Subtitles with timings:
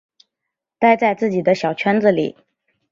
[0.79, 2.35] 待在自己的小圈子里